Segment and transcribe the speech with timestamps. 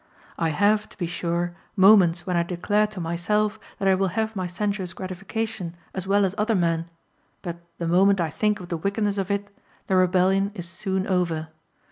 [0.39, 4.35] I have, to be sure, moments when I declare to myself that I will have
[4.35, 6.89] my sensuous gratification as well as other men,
[7.43, 11.49] but, the moment I think of the wickedness of it, the rebellion is soon over.